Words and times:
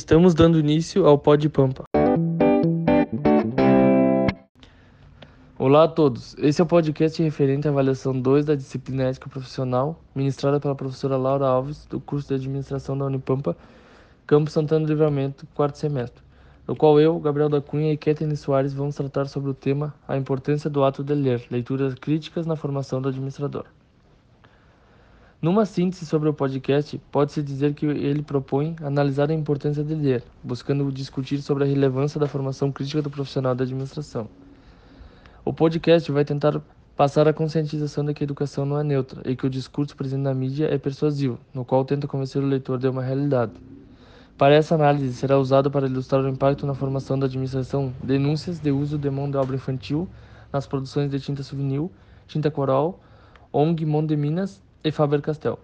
Estamos 0.00 0.32
dando 0.32 0.58
início 0.58 1.06
ao 1.06 1.18
Pod 1.18 1.46
Pampa. 1.50 1.84
Olá 5.58 5.84
a 5.84 5.88
todos. 5.88 6.34
Esse 6.38 6.62
é 6.62 6.64
o 6.64 6.66
podcast 6.66 7.22
referente 7.22 7.68
à 7.68 7.70
avaliação 7.70 8.18
2 8.18 8.46
da 8.46 8.54
disciplina 8.54 9.02
ética 9.04 9.28
profissional, 9.28 10.00
ministrada 10.14 10.58
pela 10.58 10.74
professora 10.74 11.18
Laura 11.18 11.46
Alves, 11.46 11.84
do 11.84 12.00
curso 12.00 12.28
de 12.28 12.34
administração 12.34 12.96
da 12.96 13.04
Unipampa, 13.04 13.54
Campo 14.26 14.50
Santana 14.50 14.86
do 14.86 14.88
Livramento, 14.88 15.46
quarto 15.54 15.76
semestre, 15.76 16.24
no 16.66 16.74
qual 16.74 16.98
eu, 16.98 17.20
Gabriel 17.20 17.50
da 17.50 17.60
Cunha 17.60 17.92
e 17.92 17.98
Kathleen 17.98 18.34
Soares 18.36 18.72
vamos 18.72 18.96
tratar 18.96 19.26
sobre 19.26 19.50
o 19.50 19.54
tema 19.54 19.94
A 20.08 20.16
importância 20.16 20.70
do 20.70 20.82
ato 20.82 21.04
de 21.04 21.14
ler, 21.14 21.44
leituras 21.50 21.92
críticas 21.94 22.46
na 22.46 22.56
formação 22.56 23.02
do 23.02 23.10
administrador. 23.10 23.66
Numa 25.42 25.64
síntese 25.64 26.04
sobre 26.04 26.28
o 26.28 26.34
podcast, 26.34 27.00
pode-se 27.10 27.42
dizer 27.42 27.72
que 27.72 27.86
ele 27.86 28.20
propõe 28.20 28.76
analisar 28.82 29.30
a 29.30 29.34
importância 29.34 29.82
de 29.82 29.94
ler, 29.94 30.22
buscando 30.44 30.92
discutir 30.92 31.40
sobre 31.40 31.64
a 31.64 31.66
relevância 31.66 32.20
da 32.20 32.28
formação 32.28 32.70
crítica 32.70 33.00
do 33.00 33.08
profissional 33.08 33.54
da 33.54 33.64
administração. 33.64 34.28
O 35.42 35.50
podcast 35.50 36.12
vai 36.12 36.26
tentar 36.26 36.60
passar 36.94 37.26
a 37.26 37.32
conscientização 37.32 38.04
de 38.04 38.12
que 38.12 38.22
a 38.22 38.26
educação 38.26 38.66
não 38.66 38.78
é 38.78 38.84
neutra 38.84 39.22
e 39.24 39.34
que 39.34 39.46
o 39.46 39.48
discurso 39.48 39.96
presente 39.96 40.20
na 40.20 40.34
mídia 40.34 40.66
é 40.66 40.76
persuasivo, 40.76 41.38
no 41.54 41.64
qual 41.64 41.86
tenta 41.86 42.06
convencer 42.06 42.42
o 42.42 42.46
leitor 42.46 42.78
de 42.78 42.88
uma 42.88 43.02
realidade. 43.02 43.52
Para 44.36 44.54
essa 44.54 44.74
análise, 44.74 45.14
será 45.14 45.38
usado 45.38 45.70
para 45.70 45.86
ilustrar 45.86 46.22
o 46.22 46.28
impacto 46.28 46.66
na 46.66 46.74
formação 46.74 47.18
da 47.18 47.24
administração 47.24 47.94
denúncias 48.04 48.60
de 48.60 48.70
uso 48.70 48.98
de 48.98 49.08
mão 49.08 49.30
de 49.30 49.38
obra 49.38 49.56
infantil 49.56 50.06
nas 50.52 50.66
produções 50.66 51.10
de 51.10 51.18
tinta 51.18 51.42
souvenir, 51.42 51.88
tinta 52.26 52.50
coral, 52.50 53.00
ONG 53.50 53.86
Mão 53.86 54.04
de 54.04 54.14
Minas 54.18 54.60
e 54.82 54.90
Faber-Castell. 54.90 55.58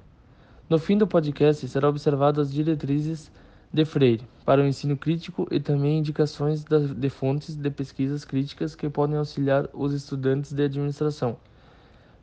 No 0.69 0.78
fim 0.78 0.98
do 0.98 1.06
podcast 1.06 1.69
será 1.69 1.89
observado 1.89 2.41
as 2.41 2.53
diretrizes 2.53 3.31
de 3.73 3.84
Freire 3.84 4.27
para 4.45 4.62
o 4.62 4.67
ensino 4.67 4.97
crítico 4.97 5.47
e 5.50 5.61
também 5.61 5.98
indicações 5.98 6.64
de 6.64 7.11
fontes 7.11 7.55
de 7.55 7.70
pesquisas 7.70 8.25
críticas 8.25 8.75
que 8.75 8.89
podem 8.89 9.17
auxiliar 9.17 9.69
os 9.73 9.92
estudantes 9.92 10.53
de 10.53 10.64
administração 10.64 11.36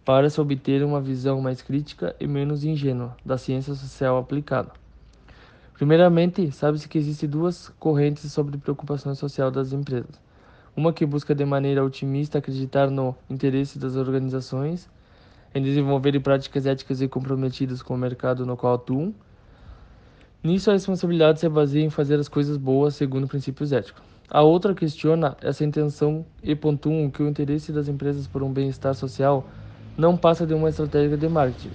para 0.05 0.29
se 0.29 0.39
obter 0.41 0.83
uma 0.83 0.99
visão 0.99 1.39
mais 1.41 1.61
crítica 1.61 2.15
e 2.19 2.27
menos 2.27 2.63
ingênua 2.63 3.15
da 3.25 3.37
ciência 3.37 3.73
social 3.73 4.17
aplicada. 4.17 4.71
Primeiramente, 5.73 6.51
sabe-se 6.51 6.87
que 6.87 6.97
existem 6.97 7.29
duas 7.29 7.69
correntes 7.79 8.31
sobre 8.31 8.57
preocupação 8.57 9.15
social 9.15 9.49
das 9.49 9.71
empresas. 9.71 10.21
Uma 10.75 10.91
que 10.91 11.05
busca 11.05 11.33
de 11.33 11.45
maneira 11.45 11.83
otimista 11.83 12.39
acreditar 12.39 12.89
no 12.89 13.15
interesse 13.29 13.79
das 13.79 13.95
organizações 13.95 14.89
em 15.53 15.61
desenvolverem 15.61 16.19
práticas 16.19 16.65
éticas 16.65 17.01
e 17.01 17.07
comprometidas 17.07 17.81
com 17.81 17.93
o 17.93 17.97
mercado 17.97 18.45
no 18.45 18.57
qual 18.57 18.75
atuam. 18.75 19.13
Nisso, 20.43 20.69
a 20.69 20.73
responsabilidade 20.73 21.39
se 21.39 21.47
baseia 21.47 21.85
em 21.85 21.89
fazer 21.89 22.19
as 22.19 22.27
coisas 22.27 22.57
boas 22.57 22.95
segundo 22.95 23.27
princípios 23.27 23.71
éticos. 23.71 24.01
A 24.29 24.41
outra 24.41 24.73
questiona 24.73 25.37
essa 25.41 25.63
intenção 25.63 26.25
e 26.41 26.55
pontua 26.55 27.09
que 27.11 27.21
o 27.21 27.27
interesse 27.27 27.71
das 27.71 27.87
empresas 27.87 28.27
por 28.27 28.41
um 28.41 28.51
bem-estar 28.51 28.95
social 28.95 29.47
não 29.95 30.17
passa 30.17 30.45
de 30.45 30.53
uma 30.53 30.69
estratégia 30.69 31.17
de 31.17 31.29
marketing. 31.29 31.71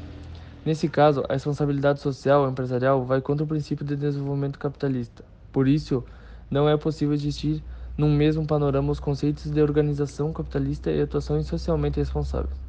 Nesse 0.65 0.89
caso, 0.89 1.25
a 1.29 1.34
responsabilidade 1.34 2.01
social 2.01 2.49
empresarial 2.51 3.05
vai 3.05 3.21
contra 3.21 3.45
o 3.45 3.49
princípio 3.49 3.87
de 3.87 3.97
desenvolvimento 3.97 4.59
capitalista. 4.59 5.25
Por 5.53 5.69
isso, 5.69 6.05
não 6.51 6.69
é 6.69 6.77
possível 6.77 7.15
existir 7.15 7.62
num 7.97 8.12
mesmo 8.12 8.47
panorama 8.47 8.93
os 8.93 9.01
conceitos 9.01 9.51
de 9.51 9.62
organização 9.62 10.33
capitalista 10.33 10.91
e 10.91 11.01
atuações 11.01 11.47
socialmente 11.47 11.99
responsáveis. 11.99 12.67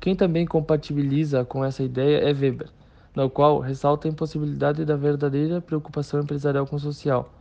Quem 0.00 0.14
também 0.14 0.46
compatibiliza 0.46 1.44
com 1.44 1.64
essa 1.64 1.82
ideia 1.82 2.18
é 2.18 2.32
Weber, 2.32 2.68
no 3.16 3.28
qual 3.28 3.58
ressalta 3.58 4.06
a 4.06 4.10
impossibilidade 4.10 4.84
da 4.84 4.96
verdadeira 4.96 5.60
preocupação 5.60 6.20
empresarial 6.20 6.66
com 6.66 6.76
o 6.76 6.80
social, 6.80 7.32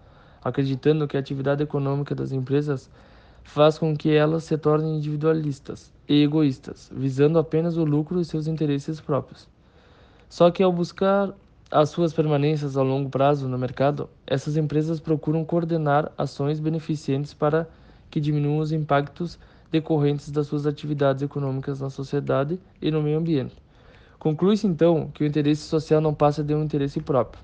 acreditando 0.44 1.08
que 1.08 1.16
a 1.16 1.20
atividade 1.20 1.62
econômica 1.62 2.16
das 2.16 2.32
empresas 2.32 2.90
faz 3.44 3.78
com 3.78 3.96
que 3.96 4.12
elas 4.12 4.44
se 4.44 4.58
tornem 4.58 4.98
individualistas 4.98 5.94
e 6.10 6.24
egoístas, 6.24 6.92
visando 6.94 7.38
apenas 7.38 7.78
o 7.78 7.86
lucro 7.86 8.20
e 8.20 8.26
seus 8.26 8.48
interesses 8.48 9.00
próprios. 9.00 9.48
Só 10.28 10.50
que 10.50 10.64
ao 10.64 10.74
buscar 10.74 11.34
as 11.70 11.90
suas 11.90 12.12
permanências 12.12 12.76
a 12.76 12.82
longo 12.82 13.10
prazo 13.10 13.48
no 13.48 13.58
mercado, 13.58 14.10
essas 14.26 14.58
empresas 14.58 15.00
procuram 15.00 15.46
coordenar 15.46 16.12
ações 16.18 16.60
beneficentes 16.60 17.34
para 17.34 17.68
que 18.10 18.20
diminuam 18.20 18.60
os 18.60 18.72
impactos 18.72 19.38
decorrentes 19.72 20.32
das 20.32 20.48
suas 20.48 20.66
atividades 20.66 21.22
econômicas 21.24 21.80
na 21.80 21.90
sociedade 21.90 22.60
e 22.82 22.90
no 22.92 23.02
meio 23.02 23.18
ambiente. 23.18 23.56
Conclui-se 24.20 24.66
então 24.66 25.10
que 25.14 25.24
o 25.24 25.28
interesse 25.28 25.62
social 25.62 26.02
não 26.02 26.14
passa 26.14 26.44
de 26.44 26.54
um 26.54 26.64
interesse 26.64 27.00
próprio. 27.00 27.42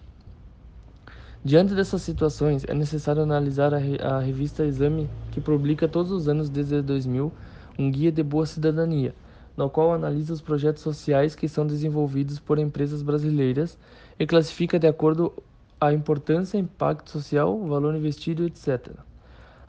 Diante 1.45 1.75
dessas 1.75 2.01
situações, 2.01 2.63
é 2.67 2.73
necessário 2.73 3.21
analisar 3.21 3.73
a, 3.73 3.77
re 3.77 3.97
a 4.01 4.19
revista 4.19 4.65
Exame, 4.65 5.09
que 5.31 5.41
publica 5.41 5.87
todos 5.87 6.11
os 6.11 6.27
anos 6.29 6.49
desde 6.49 6.81
2000 6.81 7.31
um 7.77 7.91
guia 7.91 8.11
de 8.11 8.23
boa 8.23 8.45
cidadania, 8.45 9.13
no 9.57 9.69
qual 9.69 9.93
analisa 9.93 10.33
os 10.33 10.41
projetos 10.41 10.81
sociais 10.81 11.35
que 11.35 11.49
são 11.49 11.67
desenvolvidos 11.67 12.39
por 12.39 12.57
empresas 12.57 13.01
brasileiras 13.01 13.77
e 14.17 14.25
classifica 14.25 14.79
de 14.79 14.87
acordo 14.87 15.33
a 15.81 15.91
importância, 15.91 16.57
impacto 16.57 17.11
social, 17.11 17.59
valor 17.67 17.93
investido, 17.93 18.45
etc. 18.45 18.91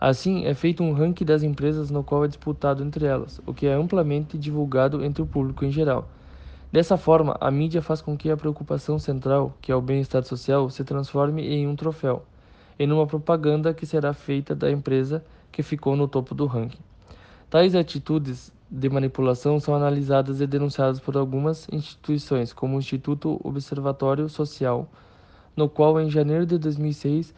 Assim, 0.07 0.45
é 0.45 0.53
feito 0.53 0.83
um 0.83 0.93
ranking 0.93 1.25
das 1.25 1.43
empresas 1.43 1.91
no 1.91 2.05
qual 2.05 2.27
é 2.27 2.29
disputado 2.29 2.85
entre 2.85 3.07
elas, 3.07 3.41
o 3.47 3.55
que 3.55 3.67
é 3.67 3.73
amplamente 3.73 4.37
divulgado 4.37 5.03
entre 5.03 5.23
o 5.23 5.27
público 5.27 5.65
em 5.65 5.73
geral. 5.73 6.07
Dessa 6.71 6.99
forma, 6.99 7.39
a 7.41 7.51
mídia 7.51 7.81
faz 7.81 8.03
com 8.03 8.15
que 8.15 8.31
a 8.31 8.37
preocupação 8.37 8.99
central, 8.99 9.57
que 9.63 9.73
é 9.73 9.75
o 9.75 9.81
bem-estar 9.81 10.23
social, 10.23 10.69
se 10.69 10.85
transforme 10.85 11.49
em 11.49 11.67
um 11.67 11.75
troféu, 11.75 12.23
em 12.79 12.93
uma 12.93 13.07
propaganda 13.07 13.73
que 13.73 13.87
será 13.87 14.13
feita 14.13 14.55
da 14.55 14.71
empresa 14.71 15.25
que 15.51 15.63
ficou 15.63 15.97
no 15.97 16.07
topo 16.07 16.35
do 16.35 16.45
ranking. 16.45 16.83
Tais 17.49 17.75
atitudes 17.75 18.53
de 18.71 18.91
manipulação 18.91 19.59
são 19.59 19.75
analisadas 19.75 20.39
e 20.39 20.47
denunciadas 20.47 21.01
por 21.01 21.17
algumas 21.17 21.67
instituições, 21.73 22.53
como 22.53 22.77
o 22.77 22.79
Instituto 22.79 23.41
Observatório 23.43 24.29
Social, 24.29 24.87
no 25.57 25.67
qual, 25.67 25.99
em 25.99 26.11
janeiro 26.11 26.45
de 26.45 26.59
2006, 26.59 27.33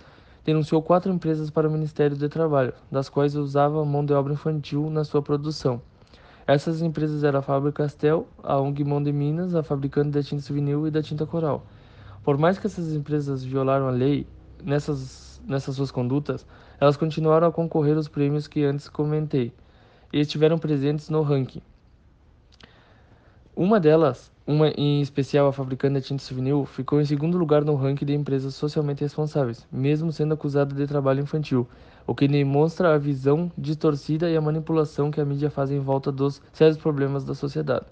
denunciou 0.46 0.80
quatro 0.80 1.12
empresas 1.12 1.50
para 1.50 1.68
o 1.68 1.70
Ministério 1.70 2.16
do 2.16 2.28
Trabalho, 2.28 2.72
das 2.90 3.08
quais 3.08 3.34
usava 3.34 3.84
mão 3.84 4.04
de 4.04 4.12
obra 4.12 4.32
infantil 4.32 4.88
na 4.88 5.02
sua 5.02 5.20
produção. 5.20 5.82
Essas 6.46 6.80
empresas 6.80 7.24
eram 7.24 7.40
a 7.40 7.42
Faber-Castell, 7.42 8.28
a 8.44 8.56
ONG 8.60 8.84
Mão 8.84 9.02
de 9.02 9.12
Minas, 9.12 9.56
a 9.56 9.64
fabricante 9.64 10.10
da 10.10 10.22
tinta 10.22 10.42
souvenir 10.42 10.78
e 10.86 10.90
da 10.92 11.02
tinta 11.02 11.26
coral. 11.26 11.66
Por 12.22 12.38
mais 12.38 12.60
que 12.60 12.68
essas 12.68 12.92
empresas 12.94 13.42
violaram 13.42 13.88
a 13.88 13.90
lei 13.90 14.24
nessas, 14.62 15.42
nessas 15.44 15.74
suas 15.74 15.90
condutas, 15.90 16.46
elas 16.80 16.96
continuaram 16.96 17.48
a 17.48 17.52
concorrer 17.52 17.96
aos 17.96 18.06
prêmios 18.06 18.46
que 18.46 18.64
antes 18.64 18.88
comentei 18.88 19.52
e 20.12 20.20
estiveram 20.20 20.58
presentes 20.58 21.10
no 21.10 21.22
ranking. 21.22 21.62
Uma 23.56 23.80
delas, 23.80 24.30
uma 24.46 24.68
em 24.68 25.00
especial 25.00 25.48
a 25.48 25.52
fabricante 25.52 25.94
da 25.94 26.00
tinta 26.00 26.22
souvenir, 26.22 26.54
ficou 26.66 27.00
em 27.00 27.04
segundo 27.04 27.36
lugar 27.36 27.64
no 27.64 27.74
ranking 27.74 28.06
de 28.06 28.14
empresas 28.14 28.54
socialmente 28.54 29.02
responsáveis, 29.02 29.66
mesmo 29.72 30.12
sendo 30.12 30.34
acusada 30.34 30.72
de 30.72 30.86
trabalho 30.86 31.20
infantil, 31.20 31.66
o 32.06 32.14
que 32.14 32.28
demonstra 32.28 32.94
a 32.94 32.98
visão 32.98 33.50
distorcida 33.58 34.30
e 34.30 34.36
a 34.36 34.40
manipulação 34.40 35.10
que 35.10 35.20
a 35.20 35.24
mídia 35.24 35.50
faz 35.50 35.72
em 35.72 35.80
volta 35.80 36.12
dos 36.12 36.40
sérios 36.52 36.76
problemas 36.76 37.24
da 37.24 37.34
sociedade. 37.34 37.86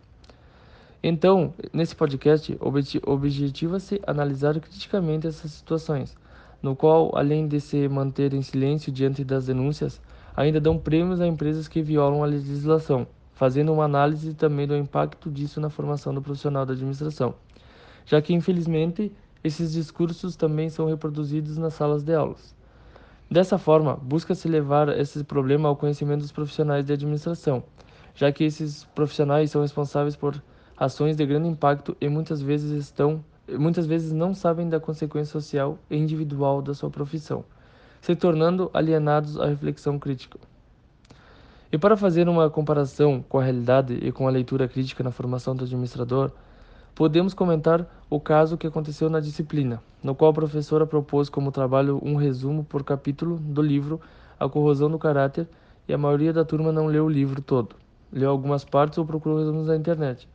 Então, 1.02 1.52
nesse 1.72 1.96
podcast, 1.96 2.56
objetiva-se 3.04 4.00
analisar 4.06 4.58
criticamente 4.60 5.26
essas 5.26 5.50
situações, 5.50 6.16
no 6.62 6.76
qual, 6.76 7.10
além 7.18 7.48
de 7.48 7.60
se 7.60 7.88
manter 7.88 8.32
em 8.32 8.42
silêncio 8.42 8.92
diante 8.92 9.24
das 9.24 9.46
denúncias, 9.46 10.00
ainda 10.36 10.60
dão 10.60 10.78
prêmios 10.78 11.20
a 11.20 11.26
empresas 11.26 11.66
que 11.66 11.82
violam 11.82 12.22
a 12.22 12.26
legislação, 12.26 13.08
fazendo 13.34 13.72
uma 13.72 13.84
análise 13.84 14.34
também 14.34 14.66
do 14.66 14.76
impacto 14.76 15.30
disso 15.30 15.60
na 15.60 15.68
formação 15.68 16.14
do 16.14 16.22
profissional 16.22 16.64
da 16.64 16.72
administração, 16.72 17.34
já 18.06 18.20
que, 18.22 18.32
infelizmente, 18.32 19.12
esses 19.42 19.72
discursos 19.72 20.36
também 20.36 20.70
são 20.70 20.86
reproduzidos 20.86 21.58
nas 21.58 21.74
salas 21.74 22.02
de 22.02 22.14
aulas. 22.14 22.54
Dessa 23.30 23.58
forma, 23.58 23.96
busca-se 23.96 24.48
levar 24.48 24.88
esse 24.88 25.24
problema 25.24 25.68
ao 25.68 25.76
conhecimento 25.76 26.20
dos 26.20 26.32
profissionais 26.32 26.84
de 26.84 26.92
administração, 26.92 27.62
já 28.14 28.30
que 28.30 28.44
esses 28.44 28.84
profissionais 28.94 29.50
são 29.50 29.62
responsáveis 29.62 30.14
por 30.14 30.40
ações 30.76 31.16
de 31.16 31.26
grande 31.26 31.48
impacto 31.48 31.96
e 32.00 32.08
muitas 32.08 32.40
vezes 32.40 32.70
estão 32.70 33.24
muitas 33.58 33.86
vezes 33.86 34.10
não 34.12 34.34
sabem 34.34 34.68
da 34.68 34.80
consequência 34.80 35.32
social 35.32 35.78
e 35.90 35.96
individual 35.96 36.62
da 36.62 36.72
sua 36.72 36.88
profissão, 36.88 37.44
se 38.00 38.16
tornando 38.16 38.70
alienados 38.72 39.38
à 39.38 39.46
reflexão 39.46 39.98
crítica. 39.98 40.38
E 41.74 41.76
para 41.76 41.96
fazer 41.96 42.28
uma 42.28 42.48
comparação 42.48 43.20
com 43.28 43.36
a 43.36 43.42
realidade 43.42 43.94
e 43.94 44.12
com 44.12 44.28
a 44.28 44.30
leitura 44.30 44.68
crítica 44.68 45.02
na 45.02 45.10
formação 45.10 45.56
do 45.56 45.64
administrador, 45.64 46.30
podemos 46.94 47.34
comentar 47.34 47.84
o 48.08 48.20
caso 48.20 48.56
que 48.56 48.68
aconteceu 48.68 49.10
na 49.10 49.18
disciplina, 49.18 49.82
no 50.00 50.14
qual 50.14 50.30
a 50.30 50.34
professora 50.34 50.86
propôs 50.86 51.28
como 51.28 51.50
trabalho 51.50 52.00
um 52.00 52.14
resumo 52.14 52.62
por 52.62 52.84
capítulo 52.84 53.38
do 53.38 53.60
livro 53.60 54.00
A 54.38 54.48
Corrosão 54.48 54.88
do 54.88 55.00
Caráter 55.00 55.48
e 55.88 55.92
a 55.92 55.98
maioria 55.98 56.32
da 56.32 56.44
turma 56.44 56.70
não 56.70 56.86
leu 56.86 57.06
o 57.06 57.10
livro 57.10 57.42
todo, 57.42 57.74
leu 58.12 58.30
algumas 58.30 58.64
partes 58.64 58.96
ou 58.96 59.04
procurou 59.04 59.38
resumos 59.40 59.66
na 59.66 59.74
internet. 59.74 60.28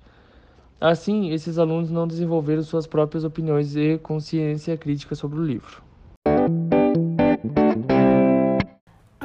Assim, 0.82 1.32
esses 1.32 1.58
alunos 1.58 1.90
não 1.90 2.06
desenvolveram 2.06 2.64
suas 2.64 2.86
próprias 2.86 3.24
opiniões 3.24 3.78
e 3.78 3.98
consciência 3.98 4.76
crítica 4.76 5.16
sobre 5.16 5.40
o 5.40 5.46
livro. 5.46 5.89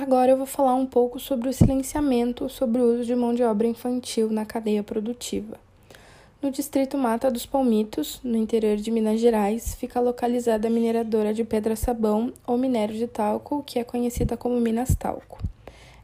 Agora 0.06 0.32
eu 0.32 0.36
vou 0.36 0.44
falar 0.44 0.74
um 0.74 0.84
pouco 0.84 1.18
sobre 1.18 1.48
o 1.48 1.52
silenciamento 1.54 2.46
sobre 2.50 2.78
o 2.78 2.92
uso 2.92 3.06
de 3.06 3.16
mão 3.16 3.32
de 3.32 3.42
obra 3.42 3.66
infantil 3.66 4.28
na 4.28 4.44
cadeia 4.44 4.82
produtiva. 4.82 5.58
No 6.42 6.50
distrito 6.50 6.98
Mata 6.98 7.30
dos 7.30 7.46
Palmitos, 7.46 8.20
no 8.22 8.36
interior 8.36 8.76
de 8.76 8.90
Minas 8.90 9.18
Gerais, 9.18 9.74
fica 9.74 9.98
localizada 10.00 10.68
a 10.68 10.70
mineradora 10.70 11.32
de 11.32 11.42
pedra-sabão 11.42 12.34
ou 12.46 12.58
minério 12.58 12.94
de 12.94 13.06
talco, 13.06 13.62
que 13.66 13.78
é 13.78 13.82
conhecida 13.82 14.36
como 14.36 14.60
Minas 14.60 14.94
Talco. 14.94 15.38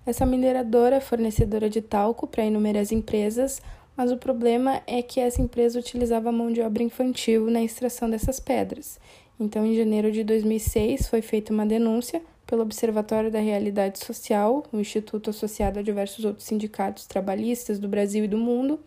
Essa 0.06 0.24
mineradora 0.24 0.96
é 0.96 1.00
fornecedora 1.00 1.68
de 1.68 1.82
talco 1.82 2.26
para 2.26 2.46
inúmeras 2.46 2.92
empresas, 2.92 3.60
mas 3.94 4.10
o 4.10 4.16
problema 4.16 4.80
é 4.86 5.02
que 5.02 5.20
essa 5.20 5.42
empresa 5.42 5.78
utilizava 5.78 6.32
mão 6.32 6.50
de 6.50 6.62
obra 6.62 6.82
infantil 6.82 7.50
na 7.50 7.62
extração 7.62 8.08
dessas 8.08 8.40
pedras. 8.40 8.98
Então, 9.38 9.66
em 9.66 9.76
janeiro 9.76 10.10
de 10.10 10.24
2006, 10.24 11.06
foi 11.06 11.20
feita 11.20 11.52
uma 11.52 11.66
denúncia 11.66 12.22
pelo 12.50 12.62
Observatório 12.62 13.30
da 13.30 13.38
Realidade 13.38 14.04
Social, 14.04 14.64
o 14.72 14.80
instituto 14.80 15.30
associado 15.30 15.78
a 15.78 15.82
diversos 15.82 16.24
outros 16.24 16.46
sindicatos 16.46 17.06
trabalhistas 17.06 17.78
do 17.78 17.86
Brasil 17.86 18.24
e 18.24 18.28
do 18.28 18.36
mundo. 18.36 18.80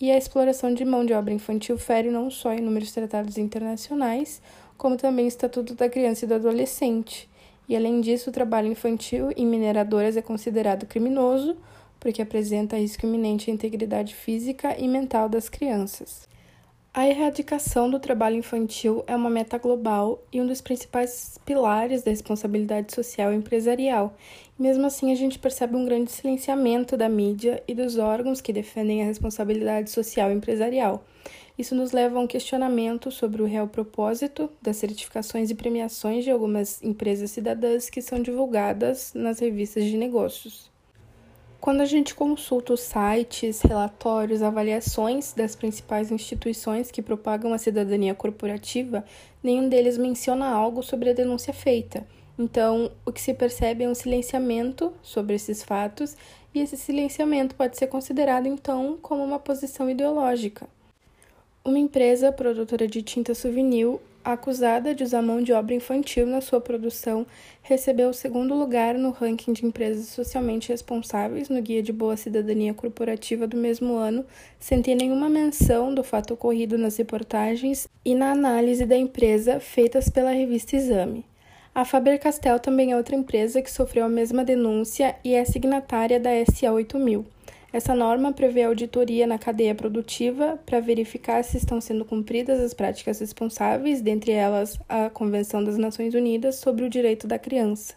E 0.00 0.10
a 0.10 0.18
exploração 0.18 0.74
de 0.74 0.84
mão 0.84 1.06
de 1.06 1.12
obra 1.12 1.32
infantil 1.32 1.78
fere 1.78 2.10
não 2.10 2.28
só 2.28 2.52
inúmeros 2.52 2.90
tratados 2.90 3.38
internacionais, 3.38 4.42
como 4.76 4.96
também 4.96 5.26
o 5.26 5.28
Estatuto 5.28 5.76
da 5.76 5.88
Criança 5.88 6.24
e 6.24 6.28
do 6.28 6.34
Adolescente. 6.34 7.30
E 7.68 7.76
além 7.76 8.00
disso, 8.00 8.30
o 8.30 8.32
trabalho 8.32 8.66
infantil 8.66 9.30
em 9.36 9.46
mineradoras 9.46 10.16
é 10.16 10.20
considerado 10.20 10.84
criminoso, 10.84 11.56
porque 12.00 12.20
apresenta 12.20 12.76
risco 12.76 13.06
iminente 13.06 13.48
à 13.48 13.54
integridade 13.54 14.12
física 14.12 14.76
e 14.76 14.88
mental 14.88 15.28
das 15.28 15.48
crianças. 15.48 16.31
A 16.94 17.08
erradicação 17.08 17.88
do 17.88 17.98
trabalho 17.98 18.36
infantil 18.36 19.02
é 19.06 19.16
uma 19.16 19.30
meta 19.30 19.56
global 19.56 20.22
e 20.30 20.42
um 20.42 20.46
dos 20.46 20.60
principais 20.60 21.38
pilares 21.42 22.02
da 22.02 22.10
responsabilidade 22.10 22.92
social 22.92 23.32
e 23.32 23.36
empresarial. 23.36 24.14
mesmo 24.58 24.84
assim, 24.84 25.10
a 25.10 25.14
gente 25.14 25.38
percebe 25.38 25.74
um 25.74 25.86
grande 25.86 26.12
silenciamento 26.12 26.94
da 26.94 27.08
mídia 27.08 27.62
e 27.66 27.74
dos 27.74 27.96
órgãos 27.96 28.42
que 28.42 28.52
defendem 28.52 29.00
a 29.00 29.06
responsabilidade 29.06 29.90
social 29.90 30.30
e 30.30 30.34
empresarial. 30.34 31.02
Isso 31.56 31.74
nos 31.74 31.92
leva 31.92 32.18
a 32.18 32.20
um 32.20 32.26
questionamento 32.26 33.10
sobre 33.10 33.40
o 33.40 33.46
real 33.46 33.68
propósito 33.68 34.50
das 34.60 34.76
certificações 34.76 35.48
e 35.48 35.54
premiações 35.54 36.24
de 36.24 36.30
algumas 36.30 36.82
empresas 36.82 37.30
cidadãs 37.30 37.88
que 37.88 38.02
são 38.02 38.20
divulgadas 38.20 39.14
nas 39.14 39.38
revistas 39.38 39.86
de 39.86 39.96
negócios. 39.96 40.71
Quando 41.62 41.80
a 41.80 41.84
gente 41.84 42.12
consulta 42.12 42.72
os 42.72 42.80
sites, 42.80 43.60
relatórios, 43.60 44.42
avaliações 44.42 45.32
das 45.32 45.54
principais 45.54 46.10
instituições 46.10 46.90
que 46.90 47.00
propagam 47.00 47.52
a 47.52 47.58
cidadania 47.58 48.16
corporativa, 48.16 49.04
nenhum 49.40 49.68
deles 49.68 49.96
menciona 49.96 50.48
algo 50.48 50.82
sobre 50.82 51.10
a 51.10 51.12
denúncia 51.12 51.54
feita. 51.54 52.04
Então, 52.36 52.90
o 53.06 53.12
que 53.12 53.20
se 53.20 53.32
percebe 53.32 53.84
é 53.84 53.88
um 53.88 53.94
silenciamento 53.94 54.92
sobre 55.04 55.36
esses 55.36 55.62
fatos, 55.62 56.16
e 56.52 56.58
esse 56.58 56.76
silenciamento 56.76 57.54
pode 57.54 57.78
ser 57.78 57.86
considerado 57.86 58.48
então 58.48 58.98
como 59.00 59.22
uma 59.22 59.38
posição 59.38 59.88
ideológica. 59.88 60.66
Uma 61.64 61.78
empresa 61.78 62.32
produtora 62.32 62.88
de 62.88 63.02
tinta 63.02 63.36
souvenir 63.36 64.00
acusada 64.24 64.94
de 64.94 65.02
usar 65.04 65.22
mão 65.22 65.42
de 65.42 65.52
obra 65.52 65.74
infantil 65.74 66.26
na 66.26 66.40
sua 66.40 66.60
produção, 66.60 67.26
recebeu 67.62 68.10
o 68.10 68.14
segundo 68.14 68.54
lugar 68.54 68.94
no 68.94 69.10
ranking 69.10 69.52
de 69.52 69.66
empresas 69.66 70.06
socialmente 70.06 70.68
responsáveis 70.70 71.48
no 71.48 71.60
Guia 71.60 71.82
de 71.82 71.92
Boa 71.92 72.16
Cidadania 72.16 72.74
Corporativa 72.74 73.46
do 73.46 73.56
mesmo 73.56 73.94
ano, 73.96 74.24
sem 74.58 74.82
ter 74.82 74.94
nenhuma 74.94 75.28
menção 75.28 75.94
do 75.94 76.02
fato 76.02 76.34
ocorrido 76.34 76.76
nas 76.76 76.96
reportagens 76.96 77.88
e 78.04 78.14
na 78.14 78.32
análise 78.32 78.84
da 78.84 78.96
empresa 78.96 79.60
feitas 79.60 80.08
pela 80.08 80.30
revista 80.30 80.76
Exame. 80.76 81.24
A 81.74 81.84
Faber-Castell 81.84 82.58
também 82.58 82.92
é 82.92 82.96
outra 82.96 83.16
empresa 83.16 83.62
que 83.62 83.70
sofreu 83.70 84.04
a 84.04 84.08
mesma 84.08 84.44
denúncia 84.44 85.16
e 85.24 85.34
é 85.34 85.44
signatária 85.44 86.20
da 86.20 86.30
SA 86.44 86.70
8000. 86.70 87.24
Essa 87.72 87.94
norma 87.94 88.34
prevê 88.34 88.64
auditoria 88.64 89.26
na 89.26 89.38
cadeia 89.38 89.74
produtiva 89.74 90.58
para 90.66 90.78
verificar 90.78 91.42
se 91.42 91.56
estão 91.56 91.80
sendo 91.80 92.04
cumpridas 92.04 92.60
as 92.60 92.74
práticas 92.74 93.18
responsáveis, 93.18 94.02
dentre 94.02 94.30
elas 94.30 94.78
a 94.86 95.08
Convenção 95.08 95.64
das 95.64 95.78
Nações 95.78 96.12
Unidas 96.12 96.56
sobre 96.56 96.84
o 96.84 96.90
Direito 96.90 97.26
da 97.26 97.38
Criança. 97.38 97.94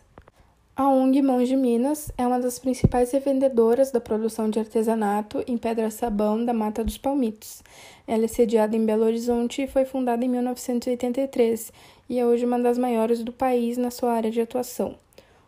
A 0.77 0.87
ONG 0.87 1.21
Mãos 1.21 1.47
de 1.47 1.57
Minas 1.57 2.09
é 2.17 2.25
uma 2.25 2.39
das 2.39 2.57
principais 2.57 3.11
revendedoras 3.11 3.91
da 3.91 3.99
produção 3.99 4.49
de 4.49 4.59
artesanato 4.59 5.43
em 5.45 5.57
pedra-sabão 5.57 6.43
da 6.43 6.53
Mata 6.53 6.83
dos 6.83 6.97
Palmitos. 6.97 7.61
Ela 8.07 8.25
é 8.25 8.27
sediada 8.27 8.77
em 8.77 8.85
Belo 8.85 9.03
Horizonte 9.03 9.61
e 9.61 9.67
foi 9.67 9.83
fundada 9.83 10.23
em 10.23 10.29
1983 10.29 11.71
e 12.09 12.19
é 12.19 12.25
hoje 12.25 12.45
uma 12.45 12.59
das 12.59 12.77
maiores 12.77 13.23
do 13.23 13.31
país 13.33 13.77
na 13.77 13.91
sua 13.91 14.13
área 14.13 14.31
de 14.31 14.39
atuação. 14.39 14.95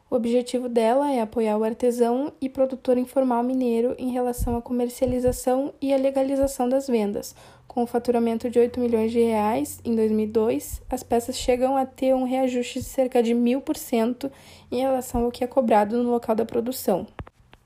O 0.10 0.16
objetivo 0.16 0.70
dela 0.70 1.12
é 1.12 1.20
apoiar 1.20 1.58
o 1.58 1.66
artesão 1.66 2.32
e 2.40 2.48
produtor 2.48 2.98
informal 2.98 3.44
mineiro 3.44 3.94
em 3.98 4.10
relação 4.10 4.56
à 4.56 4.62
comercialização 4.62 5.74
e 5.82 5.94
à 5.94 5.98
legalização 5.98 6.70
das 6.70 6.88
vendas. 6.88 7.36
Com 7.68 7.84
o 7.84 7.88
faturamento 7.88 8.50
de 8.50 8.58
8 8.58 8.80
milhões 8.80 9.12
de 9.12 9.20
reais 9.20 9.82
em 9.84 9.94
2002, 9.94 10.82
as 10.90 11.04
peças 11.04 11.38
chegam 11.38 11.76
a 11.76 11.86
ter 11.86 12.16
um 12.16 12.24
reajuste 12.24 12.80
de 12.80 12.86
cerca 12.86 13.22
de 13.22 13.34
mil 13.34 13.60
por 13.60 13.76
cento 13.76 14.32
em 14.72 14.80
relação 14.80 15.26
ao 15.26 15.32
que 15.32 15.44
é 15.44 15.48
cobrado 15.48 16.02
no 16.02 16.10
local 16.10 16.34
da 16.34 16.46
produção. 16.46 17.06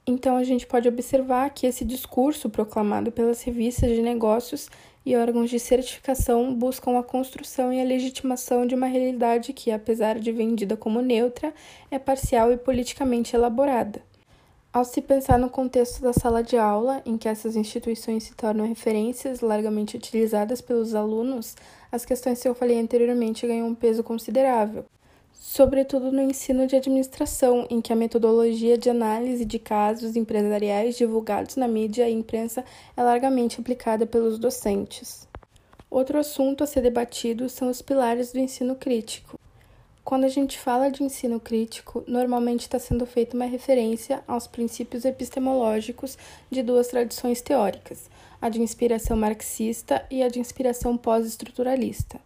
Então 0.06 0.36
a 0.36 0.44
gente 0.44 0.66
pode 0.66 0.88
observar 0.88 1.52
que 1.52 1.68
esse 1.68 1.86
discurso 1.86 2.50
proclamado 2.50 3.12
pelas 3.12 3.44
revistas 3.44 3.92
de 3.92 4.02
negócios 4.02 4.68
e 5.06 5.16
órgãos 5.16 5.50
de 5.50 5.60
certificação 5.60 6.54
buscam 6.54 6.98
a 6.98 7.04
construção 7.04 7.74
e 7.74 7.82
a 7.82 7.84
legitimação 7.84 8.66
de 8.66 8.76
uma 8.76 8.88
realidade 8.88 9.54
que, 9.54 9.72
apesar 9.72 10.20
de 10.20 10.32
vendida 10.32 10.78
como 10.78 11.02
neutra, 11.02 11.54
é 11.90 11.98
parcial 11.98 12.52
e 12.52 12.58
politicamente 12.58 13.36
elaborada. 13.36 14.02
Ao 14.72 14.86
se 14.86 15.02
pensar 15.02 15.38
no 15.38 15.50
contexto 15.50 16.02
da 16.02 16.14
sala 16.14 16.42
de 16.42 16.56
aula, 16.56 17.02
em 17.06 17.18
que 17.18 17.28
essas 17.28 17.56
instituições 17.56 18.24
se 18.24 18.36
tornam 18.36 18.68
referências 18.68 19.42
largamente 19.42 19.98
utilizadas 19.98 20.62
pelos 20.62 20.96
alunos, 20.96 21.56
as 21.92 22.06
questões 22.06 22.42
que 22.42 22.48
eu 22.48 22.56
falei 22.56 22.80
anteriormente 22.80 23.46
ganham 23.46 23.68
um 23.68 23.76
peso 23.76 24.04
considerável 24.04 24.86
sobretudo 25.44 26.12
no 26.12 26.22
ensino 26.22 26.68
de 26.68 26.76
administração, 26.76 27.66
em 27.68 27.82
que 27.82 27.92
a 27.92 27.96
metodologia 27.96 28.78
de 28.78 28.92
análise 28.92 29.44
de 29.44 29.58
casos 29.58 30.16
empresariais 30.16 30.96
divulgados 30.96 31.56
na 31.56 31.68
mídia 31.68 32.08
e 32.08 32.14
imprensa 32.14 32.64
é 32.96 33.02
largamente 33.02 33.60
aplicada 33.60 34.06
pelos 34.06 34.38
docentes. 34.38 35.28
Outro 35.90 36.20
assunto 36.20 36.64
a 36.64 36.68
ser 36.68 36.82
debatido 36.82 37.50
são 37.50 37.72
os 37.72 37.82
pilares 37.82 38.32
do 38.32 38.38
ensino 38.38 38.76
crítico. 38.76 39.40
Quando 40.04 40.26
a 40.26 40.30
gente 40.30 40.60
fala 40.60 40.92
de 40.92 41.04
ensino 41.04 41.40
crítico, 41.40 42.04
normalmente 42.08 42.62
está 42.62 42.78
sendo 42.78 43.08
feita 43.08 43.36
uma 43.36 43.46
referência 43.46 44.24
aos 44.28 44.46
princípios 44.46 45.06
epistemológicos 45.06 46.20
de 46.52 46.62
duas 46.62 46.90
tradições 46.90 47.42
teóricas, 47.42 48.12
a 48.40 48.48
de 48.48 48.62
inspiração 48.62 49.18
marxista 49.18 50.06
e 50.12 50.22
a 50.22 50.28
de 50.28 50.40
inspiração 50.40 50.96
pós-estruturalista. 50.96 52.22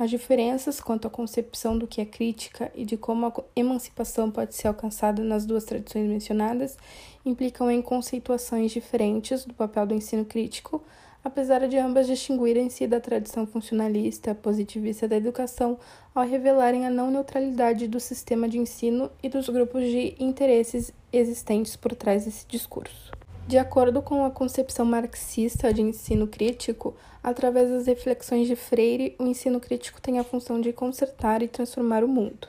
As 0.00 0.08
diferenças 0.08 0.80
quanto 0.80 1.06
à 1.06 1.10
concepção 1.10 1.76
do 1.76 1.86
que 1.86 2.00
é 2.00 2.06
crítica 2.06 2.72
e 2.74 2.86
de 2.86 2.96
como 2.96 3.26
a 3.26 3.32
emancipação 3.54 4.30
pode 4.30 4.54
ser 4.54 4.68
alcançada 4.68 5.22
nas 5.22 5.44
duas 5.44 5.62
tradições 5.62 6.08
mencionadas 6.08 6.78
implicam 7.22 7.70
em 7.70 7.82
conceituações 7.82 8.72
diferentes 8.72 9.44
do 9.44 9.52
papel 9.52 9.86
do 9.86 9.94
ensino 9.94 10.24
crítico, 10.24 10.82
apesar 11.22 11.68
de 11.68 11.76
ambas 11.76 12.06
distinguirem-se 12.06 12.86
da 12.86 12.98
tradição 12.98 13.46
funcionalista 13.46 14.34
positivista 14.34 15.06
da 15.06 15.18
educação 15.18 15.78
ao 16.14 16.24
revelarem 16.24 16.86
a 16.86 16.90
não 16.90 17.10
neutralidade 17.10 17.86
do 17.86 18.00
sistema 18.00 18.48
de 18.48 18.56
ensino 18.56 19.10
e 19.22 19.28
dos 19.28 19.50
grupos 19.50 19.82
de 19.82 20.14
interesses 20.18 20.94
existentes 21.12 21.76
por 21.76 21.94
trás 21.94 22.24
desse 22.24 22.46
discurso. 22.48 23.19
De 23.46 23.58
acordo 23.58 24.00
com 24.00 24.24
a 24.24 24.30
concepção 24.30 24.86
marxista 24.86 25.74
de 25.74 25.82
ensino 25.82 26.26
crítico, 26.26 26.94
através 27.22 27.68
das 27.68 27.86
reflexões 27.86 28.46
de 28.46 28.54
Freire, 28.54 29.16
o 29.18 29.26
ensino 29.26 29.58
crítico 29.58 30.00
tem 30.00 30.18
a 30.18 30.24
função 30.24 30.60
de 30.60 30.72
consertar 30.72 31.42
e 31.42 31.48
transformar 31.48 32.04
o 32.04 32.08
mundo. 32.08 32.48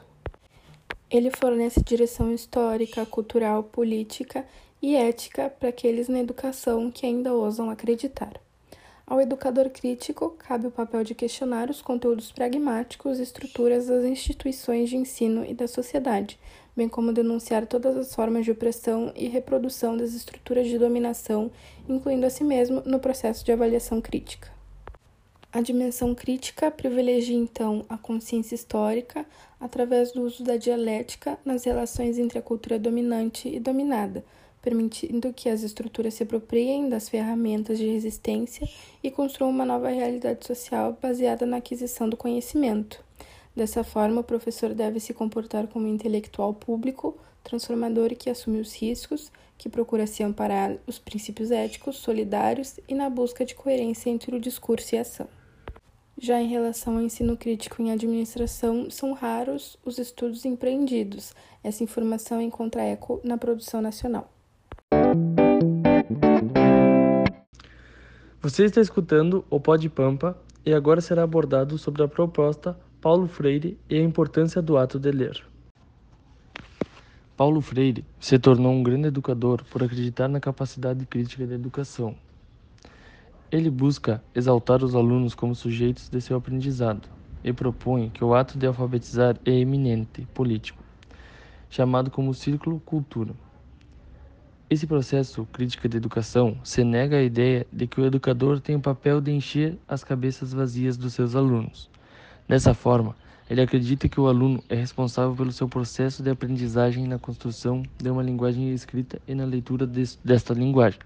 Ele 1.09 1.31
fornece 1.31 1.83
direção 1.83 2.31
histórica, 2.31 3.05
cultural, 3.05 3.63
política 3.63 4.45
e 4.81 4.95
ética 4.95 5.49
para 5.49 5.69
aqueles 5.69 6.07
na 6.07 6.19
educação 6.19 6.89
que 6.89 7.05
ainda 7.05 7.33
ousam 7.33 7.69
acreditar. 7.69 8.39
Ao 9.05 9.19
educador 9.19 9.69
crítico, 9.69 10.29
cabe 10.39 10.67
o 10.67 10.71
papel 10.71 11.03
de 11.03 11.13
questionar 11.13 11.69
os 11.69 11.81
conteúdos 11.81 12.31
pragmáticos 12.31 13.19
e 13.19 13.23
estruturas 13.23 13.87
das 13.87 14.05
instituições 14.05 14.89
de 14.89 14.95
ensino 14.95 15.43
e 15.45 15.53
da 15.53 15.67
sociedade, 15.67 16.39
bem 16.75 16.87
como 16.87 17.13
denunciar 17.13 17.65
todas 17.65 17.97
as 17.97 18.13
formas 18.13 18.45
de 18.45 18.51
opressão 18.51 19.11
e 19.15 19.27
reprodução 19.27 19.95
das 19.97 20.13
estruturas 20.13 20.67
de 20.67 20.77
dominação, 20.77 21.51
incluindo 21.87 22.25
a 22.25 22.29
si 22.29 22.43
mesmo, 22.43 22.81
no 22.85 22.99
processo 22.99 23.43
de 23.43 23.51
avaliação 23.51 23.99
crítica. 24.01 24.49
A 25.53 25.59
dimensão 25.59 26.15
crítica 26.15 26.71
privilegia 26.71 27.35
então 27.35 27.85
a 27.89 27.97
consciência 27.97 28.55
histórica 28.55 29.25
através 29.59 30.13
do 30.13 30.21
uso 30.21 30.45
da 30.45 30.55
dialética 30.55 31.37
nas 31.43 31.65
relações 31.65 32.17
entre 32.17 32.39
a 32.39 32.41
cultura 32.41 32.79
dominante 32.79 33.49
e 33.49 33.59
dominada, 33.59 34.23
permitindo 34.61 35.33
que 35.33 35.49
as 35.49 35.61
estruturas 35.61 36.13
se 36.13 36.23
apropriem 36.23 36.87
das 36.87 37.09
ferramentas 37.09 37.77
de 37.77 37.85
resistência 37.85 38.65
e 39.03 39.11
construam 39.11 39.51
uma 39.51 39.65
nova 39.65 39.89
realidade 39.89 40.47
social 40.47 40.97
baseada 41.01 41.45
na 41.45 41.57
aquisição 41.57 42.07
do 42.07 42.15
conhecimento. 42.15 43.03
Dessa 43.55 43.83
forma, 43.83 44.21
o 44.21 44.23
professor 44.23 44.73
deve 44.73 44.99
se 44.99 45.13
comportar 45.13 45.67
como 45.67 45.85
um 45.85 45.93
intelectual 45.93 46.53
público, 46.53 47.17
transformador 47.43 48.15
que 48.15 48.29
assume 48.29 48.61
os 48.61 48.73
riscos, 48.73 49.31
que 49.57 49.69
procura 49.69 50.07
se 50.07 50.23
amparar 50.23 50.77
os 50.87 50.97
princípios 50.97 51.51
éticos, 51.51 51.97
solidários 51.97 52.79
e 52.87 52.93
na 52.93 53.09
busca 53.09 53.45
de 53.45 53.53
coerência 53.53 54.09
entre 54.09 54.35
o 54.35 54.39
discurso 54.39 54.95
e 54.95 54.97
a 54.97 55.01
ação. 55.01 55.27
Já 56.17 56.39
em 56.39 56.47
relação 56.47 56.95
ao 56.95 57.01
ensino 57.01 57.35
crítico 57.35 57.81
em 57.81 57.91
administração, 57.91 58.89
são 58.89 59.11
raros 59.11 59.77
os 59.83 59.97
estudos 59.97 60.45
empreendidos. 60.45 61.33
Essa 61.63 61.83
informação 61.83 62.39
encontra 62.39 62.83
eco 62.83 63.19
na 63.23 63.37
produção 63.37 63.81
nacional. 63.81 64.31
Você 68.41 68.65
está 68.65 68.79
escutando 68.81 69.43
o 69.49 69.59
Pod 69.59 69.87
Pampa 69.89 70.37
e 70.65 70.73
agora 70.73 71.01
será 71.01 71.23
abordado 71.23 71.77
sobre 71.77 72.03
a 72.03 72.07
proposta 72.07 72.79
Paulo 73.01 73.27
Freire 73.27 73.79
e 73.89 73.97
a 73.97 74.03
importância 74.03 74.61
do 74.61 74.77
ato 74.77 74.99
de 74.99 75.11
ler. 75.11 75.43
Paulo 77.35 77.59
Freire 77.59 78.05
se 78.19 78.37
tornou 78.37 78.71
um 78.71 78.83
grande 78.83 79.07
educador 79.07 79.63
por 79.71 79.81
acreditar 79.81 80.27
na 80.27 80.39
capacidade 80.39 81.03
crítica 81.07 81.47
da 81.47 81.55
educação. 81.55 82.15
Ele 83.51 83.71
busca 83.71 84.23
exaltar 84.35 84.83
os 84.83 84.93
alunos 84.93 85.33
como 85.33 85.55
sujeitos 85.55 86.09
de 86.09 86.21
seu 86.21 86.37
aprendizado 86.37 87.09
e 87.43 87.51
propõe 87.51 88.11
que 88.11 88.23
o 88.23 88.35
ato 88.35 88.55
de 88.55 88.67
alfabetizar 88.67 89.35
é 89.43 89.51
eminente, 89.51 90.27
político, 90.31 90.83
chamado 91.71 92.11
como 92.11 92.35
círculo 92.35 92.79
cultura. 92.81 93.33
Esse 94.69 94.85
processo 94.85 95.47
crítica 95.51 95.89
de 95.89 95.97
educação 95.97 96.55
se 96.63 96.83
nega 96.83 97.17
à 97.17 97.23
ideia 97.23 97.65
de 97.73 97.87
que 97.87 97.99
o 97.99 98.05
educador 98.05 98.59
tem 98.59 98.75
o 98.75 98.79
papel 98.79 99.19
de 99.19 99.31
encher 99.31 99.75
as 99.87 100.03
cabeças 100.03 100.53
vazias 100.53 100.97
dos 100.97 101.15
seus 101.15 101.35
alunos 101.35 101.89
Dessa 102.51 102.73
forma, 102.73 103.15
ele 103.49 103.61
acredita 103.61 104.09
que 104.09 104.19
o 104.19 104.27
aluno 104.27 104.61
é 104.67 104.75
responsável 104.75 105.33
pelo 105.33 105.53
seu 105.53 105.69
processo 105.69 106.21
de 106.21 106.29
aprendizagem 106.29 107.07
na 107.07 107.17
construção 107.17 107.81
de 107.97 108.09
uma 108.09 108.21
linguagem 108.21 108.73
escrita 108.73 109.21
e 109.25 109.33
na 109.33 109.45
leitura 109.45 109.87
desta 109.87 110.53
linguagem. 110.53 110.99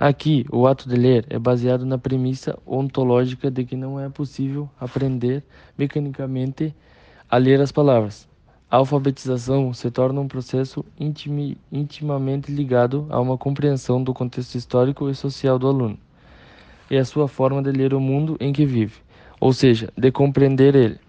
Aqui, 0.00 0.44
o 0.50 0.66
ato 0.66 0.88
de 0.88 0.96
ler 0.96 1.24
é 1.30 1.38
baseado 1.38 1.86
na 1.86 1.98
premissa 1.98 2.58
ontológica 2.66 3.48
de 3.48 3.64
que 3.64 3.76
não 3.76 4.00
é 4.00 4.08
possível 4.08 4.68
aprender 4.80 5.44
mecanicamente 5.78 6.74
a 7.30 7.36
ler 7.36 7.60
as 7.60 7.70
palavras. 7.70 8.28
A 8.68 8.78
alfabetização 8.78 9.72
se 9.72 9.88
torna 9.88 10.20
um 10.20 10.26
processo 10.26 10.84
intimamente 11.70 12.50
ligado 12.50 13.06
a 13.08 13.20
uma 13.20 13.38
compreensão 13.38 14.02
do 14.02 14.12
contexto 14.12 14.56
histórico 14.56 15.08
e 15.08 15.14
social 15.14 15.60
do 15.60 15.68
aluno 15.68 15.96
e 16.90 16.96
a 16.96 17.04
sua 17.04 17.28
forma 17.28 17.62
de 17.62 17.70
ler 17.70 17.94
o 17.94 18.00
mundo 18.00 18.36
em 18.40 18.52
que 18.52 18.66
vive 18.66 19.01
ou 19.42 19.52
seja, 19.52 19.92
de 19.98 20.12
compreender 20.12 20.76
ele. 20.76 21.00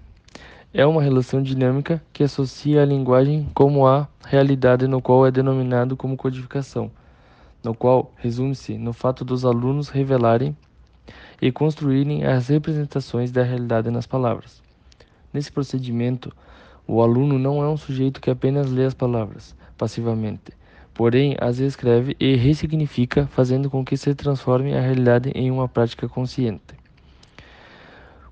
É 0.73 0.83
uma 0.87 1.03
relação 1.03 1.39
dinâmica 1.39 2.01
que 2.11 2.23
associa 2.23 2.81
a 2.81 2.85
linguagem 2.85 3.47
como 3.53 3.85
a 3.85 4.07
realidade 4.25 4.87
no 4.87 4.99
qual 4.99 5.27
é 5.27 5.29
denominado 5.29 5.95
como 5.95 6.17
codificação, 6.17 6.89
no 7.63 7.75
qual 7.75 8.11
resume-se 8.17 8.75
no 8.75 8.91
fato 8.91 9.23
dos 9.23 9.45
alunos 9.45 9.89
revelarem 9.89 10.57
e 11.39 11.51
construírem 11.51 12.25
as 12.25 12.47
representações 12.47 13.31
da 13.31 13.43
realidade 13.43 13.91
nas 13.91 14.07
palavras. 14.07 14.63
Nesse 15.31 15.51
procedimento, 15.51 16.33
o 16.87 17.03
aluno 17.03 17.37
não 17.37 17.61
é 17.61 17.69
um 17.69 17.77
sujeito 17.77 18.19
que 18.19 18.31
apenas 18.31 18.71
lê 18.71 18.83
as 18.83 18.95
palavras 18.95 19.55
passivamente, 19.77 20.53
porém 20.91 21.37
as 21.39 21.59
escreve 21.59 22.17
e 22.19 22.35
ressignifica, 22.35 23.27
fazendo 23.27 23.69
com 23.69 23.85
que 23.85 23.95
se 23.95 24.15
transforme 24.15 24.73
a 24.73 24.81
realidade 24.81 25.29
em 25.35 25.51
uma 25.51 25.67
prática 25.67 26.09
consciente. 26.09 26.81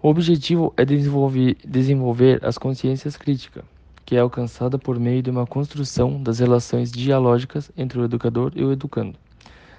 O 0.03 0.09
objetivo 0.09 0.73
é 0.77 0.83
desenvolver, 0.83 1.57
desenvolver 1.63 2.43
as 2.43 2.57
consciências 2.57 3.15
críticas, 3.15 3.63
que 4.03 4.15
é 4.15 4.19
alcançada 4.19 4.79
por 4.79 4.99
meio 4.99 5.21
de 5.21 5.29
uma 5.29 5.45
construção 5.45 6.23
das 6.23 6.39
relações 6.39 6.91
dialógicas 6.91 7.69
entre 7.77 7.99
o 7.99 8.03
educador 8.03 8.51
e 8.55 8.63
o 8.63 8.71
educando. 8.71 9.15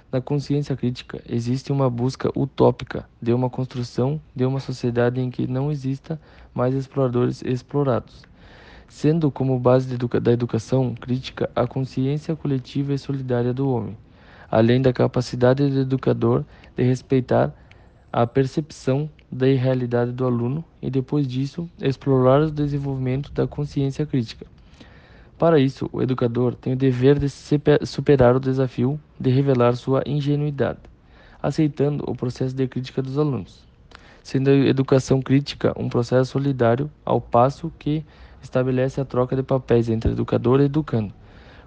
Na 0.09 0.21
consciência 0.21 0.77
crítica 0.77 1.21
existe 1.27 1.73
uma 1.73 1.89
busca 1.89 2.31
utópica 2.39 3.05
de 3.21 3.33
uma 3.33 3.49
construção 3.49 4.21
de 4.33 4.45
uma 4.45 4.61
sociedade 4.61 5.19
em 5.19 5.29
que 5.29 5.45
não 5.45 5.69
exista 5.69 6.17
mais 6.53 6.73
exploradores 6.73 7.41
explorados, 7.43 8.21
sendo 8.87 9.29
como 9.29 9.59
base 9.59 9.93
educa 9.93 10.21
da 10.21 10.31
educação 10.31 10.95
crítica 10.95 11.49
a 11.53 11.67
consciência 11.67 12.33
coletiva 12.33 12.93
e 12.93 12.97
solidária 12.97 13.53
do 13.53 13.69
homem, 13.69 13.97
além 14.49 14.81
da 14.81 14.93
capacidade 14.93 15.69
do 15.69 15.81
educador 15.81 16.45
de 16.77 16.83
respeitar 16.83 17.53
a 18.13 18.27
percepção 18.27 19.09
da 19.31 19.49
irrealidade 19.49 20.11
do 20.11 20.23
aluno 20.23 20.63
e, 20.79 20.91
depois 20.91 21.27
disso, 21.27 21.67
explorar 21.81 22.41
o 22.41 22.51
desenvolvimento 22.51 23.31
da 23.31 23.47
consciência 23.47 24.05
crítica. 24.05 24.45
Para 25.35 25.59
isso, 25.59 25.89
o 25.91 25.99
educador 25.99 26.53
tem 26.53 26.73
o 26.73 26.75
dever 26.75 27.17
de 27.17 27.27
superar 27.27 28.35
o 28.35 28.39
desafio 28.39 28.99
de 29.19 29.31
revelar 29.31 29.75
sua 29.75 30.03
ingenuidade, 30.05 30.77
aceitando 31.41 32.03
o 32.07 32.13
processo 32.15 32.55
de 32.55 32.67
crítica 32.67 33.01
dos 33.01 33.17
alunos, 33.17 33.65
sendo 34.21 34.51
a 34.51 34.53
educação 34.53 35.19
crítica 35.19 35.73
um 35.75 35.89
processo 35.89 36.33
solidário, 36.33 36.91
ao 37.03 37.19
passo 37.19 37.73
que 37.79 38.05
estabelece 38.43 39.01
a 39.01 39.05
troca 39.05 39.35
de 39.35 39.41
papéis 39.41 39.89
entre 39.89 40.11
educador 40.11 40.61
e 40.61 40.65
educando, 40.65 41.11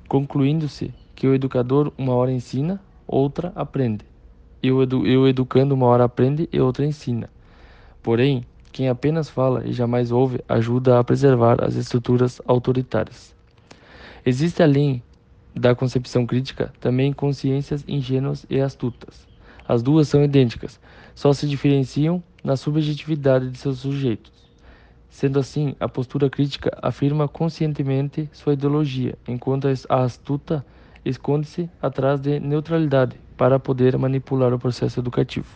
concluindo-se 0.06 0.94
que 1.16 1.26
o 1.26 1.34
educador 1.34 1.92
uma 1.98 2.14
hora 2.14 2.30
ensina, 2.30 2.80
outra 3.04 3.52
aprende, 3.56 4.04
e 4.66 4.72
o, 4.72 4.82
edu 4.82 5.06
e 5.06 5.16
o 5.16 5.28
educando 5.28 5.74
uma 5.74 5.86
hora 5.86 6.04
aprende 6.04 6.48
e 6.52 6.60
outra 6.60 6.84
ensina. 6.84 7.30
Porém, 8.02 8.44
quem 8.72 8.88
apenas 8.88 9.30
fala 9.30 9.62
e 9.64 9.72
jamais 9.72 10.10
ouve 10.10 10.40
ajuda 10.48 10.98
a 10.98 11.04
preservar 11.04 11.64
as 11.64 11.76
estruturas 11.76 12.42
autoritárias. 12.46 13.34
Existe 14.24 14.62
além 14.62 15.02
da 15.54 15.74
concepção 15.74 16.26
crítica 16.26 16.72
também 16.80 17.12
consciências 17.12 17.84
ingênuas 17.86 18.44
e 18.50 18.60
astutas. 18.60 19.26
As 19.68 19.82
duas 19.82 20.08
são 20.08 20.22
idênticas, 20.22 20.80
só 21.14 21.32
se 21.32 21.48
diferenciam 21.48 22.22
na 22.42 22.56
subjetividade 22.56 23.48
de 23.48 23.58
seus 23.58 23.78
sujeitos. 23.78 24.32
Sendo 25.08 25.38
assim, 25.38 25.74
a 25.78 25.88
postura 25.88 26.28
crítica 26.28 26.76
afirma 26.82 27.28
conscientemente 27.28 28.28
sua 28.32 28.52
ideologia, 28.52 29.16
enquanto 29.26 29.68
a 29.88 30.02
astuta 30.02 30.66
esconde-se 31.04 31.70
atrás 31.80 32.20
de 32.20 32.38
neutralidade 32.40 33.25
para 33.36 33.58
poder 33.58 33.96
manipular 33.98 34.52
o 34.54 34.58
processo 34.58 35.00
educativo. 35.00 35.48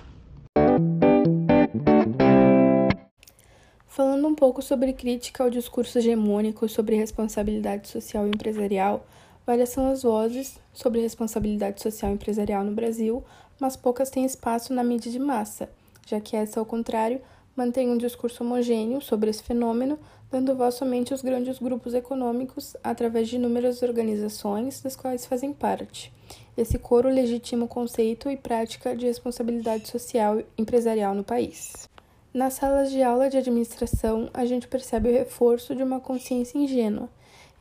Falando 3.87 4.27
um 4.29 4.35
pouco 4.35 4.63
sobre 4.63 4.93
crítica 4.93 5.43
ao 5.43 5.51
discurso 5.51 5.99
hegemônico 5.99 6.69
sobre 6.69 6.97
responsabilidade 6.97 7.89
social 7.89 8.27
e 8.27 8.31
empresarial, 8.31 9.07
várias 9.47 9.71
são 9.71 9.91
as 9.91 10.03
vozes 10.03 10.59
sobre 10.73 11.01
responsabilidade 11.01 11.83
social 11.83 12.11
e 12.11 12.15
empresarial 12.15 12.65
no 12.65 12.73
Brasil, 12.73 13.23
mas 13.59 13.77
poucas 13.77 14.09
têm 14.09 14.25
espaço 14.25 14.73
na 14.73 14.85
mídia 14.85 15.11
de 15.11 15.19
massa, 15.19 15.69
já 16.07 16.21
que 16.21 16.37
essa, 16.37 16.61
ao 16.61 16.67
contrário, 16.67 17.21
mantém 17.57 17.91
um 17.91 17.99
discurso 17.99 18.43
homogêneo 18.43 19.01
sobre 19.01 19.29
esse 19.29 19.43
fenômeno, 19.43 19.99
dando 20.31 20.57
voz 20.57 20.77
somente 20.77 21.13
aos 21.13 21.21
grandes 21.21 21.59
grupos 21.59 21.93
econômicos 21.93 22.77
através 22.83 23.29
de 23.29 23.37
inúmeras 23.37 23.83
organizações 23.83 24.81
das 24.81 24.97
quais 24.97 25.27
fazem 25.27 25.53
parte. 25.53 26.13
Esse 26.61 26.79
coro 26.79 27.09
legitima 27.09 27.65
o 27.65 27.69
conceito 27.69 28.29
e 28.29 28.37
prática 28.37 28.95
de 28.95 29.07
responsabilidade 29.07 29.89
social 29.89 30.43
empresarial 30.59 31.15
no 31.15 31.25
país. 31.25 31.89
Nas 32.35 32.53
salas 32.53 32.91
de 32.91 33.03
aula 33.03 33.31
de 33.31 33.39
administração, 33.39 34.29
a 34.35 34.45
gente 34.45 34.69
percebe 34.69 35.09
o 35.09 35.13
reforço 35.13 35.75
de 35.75 35.83
uma 35.83 36.01
consciência 36.01 36.59
ingênua. 36.59 37.09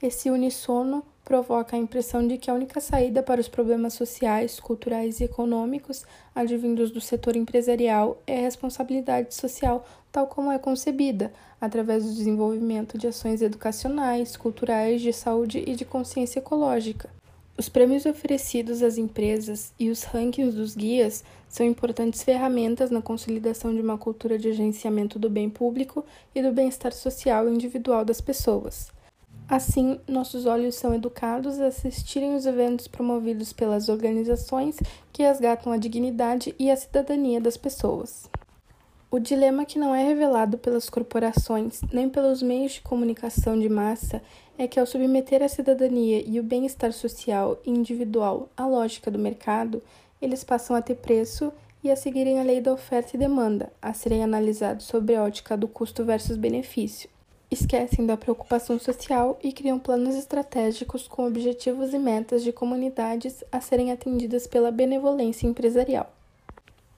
Esse 0.04 0.30
unissono 0.30 1.02
provoca 1.24 1.78
a 1.78 1.80
impressão 1.80 2.28
de 2.28 2.38
que 2.38 2.52
a 2.52 2.54
única 2.54 2.82
saída 2.82 3.24
para 3.24 3.40
os 3.40 3.48
problemas 3.48 3.94
sociais, 3.94 4.60
culturais 4.60 5.22
e 5.22 5.24
econômicos 5.24 6.04
advindos 6.36 6.92
do 6.92 7.00
setor 7.00 7.38
empresarial 7.38 8.22
é 8.28 8.40
a 8.40 8.42
responsabilidade 8.42 9.34
social, 9.34 9.88
tal 10.12 10.28
como 10.28 10.52
é 10.52 10.60
concebida, 10.60 11.32
através 11.62 12.04
do 12.04 12.14
desenvolvimento 12.14 12.98
de 12.98 13.08
ações 13.08 13.42
educacionais, 13.42 14.36
culturais, 14.36 15.02
de 15.02 15.14
saúde 15.14 15.64
e 15.66 15.74
de 15.74 15.86
consciência 15.86 16.40
ecológica. 16.40 17.10
Os 17.60 17.68
prêmios 17.68 18.06
oferecidos 18.06 18.82
às 18.82 18.98
empresas 18.98 19.74
e 19.78 19.90
os 19.90 20.04
rankings 20.04 20.56
dos 20.56 20.78
guias 20.78 21.26
são 21.50 21.66
importantes 21.66 22.24
ferramentas 22.24 22.90
na 22.90 23.02
consolidação 23.02 23.76
de 23.76 23.82
uma 23.82 23.98
cultura 23.98 24.40
de 24.40 24.48
agenciamento 24.48 25.20
do 25.20 25.30
bem 25.30 25.50
público 25.50 26.06
e 26.34 26.42
do 26.42 26.54
bem-estar 26.54 26.94
social 26.94 27.50
e 27.50 27.54
individual 27.54 28.06
das 28.06 28.22
pessoas. 28.22 28.94
Assim, 29.46 30.00
nossos 30.08 30.46
olhos 30.46 30.76
são 30.76 30.96
educados 30.96 31.60
a 31.60 31.68
assistirem 31.68 32.34
os 32.34 32.46
eventos 32.46 32.88
promovidos 32.88 33.52
pelas 33.52 33.90
organizações 33.90 34.78
que 35.12 35.24
resgatam 35.24 35.74
a 35.74 35.78
dignidade 35.78 36.56
e 36.58 36.72
a 36.72 36.78
cidadania 36.78 37.42
das 37.42 37.58
pessoas. 37.58 38.30
O 39.12 39.20
dilema 39.20 39.66
que 39.66 39.78
não 39.78 39.94
é 39.94 40.02
revelado 40.02 40.58
pelas 40.58 40.90
corporações 40.90 41.82
nem 41.92 42.08
pelos 42.08 42.42
meios 42.42 42.74
de 42.74 42.82
comunicação 42.82 43.60
de 43.60 43.68
massa 43.68 44.22
é 44.60 44.68
que, 44.68 44.78
ao 44.78 44.86
submeter 44.86 45.42
a 45.42 45.48
cidadania 45.48 46.22
e 46.28 46.38
o 46.38 46.44
bem-estar 46.44 46.92
social 46.92 47.58
e 47.66 47.70
individual 47.70 48.50
à 48.58 48.68
lógica 48.68 49.10
do 49.10 49.18
mercado, 49.18 49.82
eles 50.22 50.44
passam 50.44 50.76
a 50.76 50.82
ter 50.82 50.96
preço 50.96 51.54
e 51.82 51.90
a 51.90 51.96
seguirem 51.96 52.42
a 52.42 52.44
lei 52.44 52.60
da 52.60 52.74
oferta 52.74 53.16
e 53.16 53.18
demanda, 53.18 53.72
a 53.82 53.94
serem 53.94 54.22
analisados 54.22 54.86
sob 54.86 55.16
a 55.16 55.24
ótica 55.24 55.56
do 55.56 55.66
custo 55.66 56.04
versus 56.04 56.36
benefício. 56.36 57.10
Esquecem 57.50 58.06
da 58.06 58.18
preocupação 58.18 58.78
social 58.78 59.40
e 59.42 59.54
criam 59.54 59.80
planos 59.80 60.14
estratégicos 60.14 61.08
com 61.08 61.26
objetivos 61.26 61.94
e 61.94 61.98
metas 61.98 62.44
de 62.44 62.52
comunidades 62.52 63.42
a 63.50 63.62
serem 63.62 63.94
atendidas 63.94 64.46
pela 64.46 64.72
benevolência 64.72 65.48
empresarial. 65.48 66.19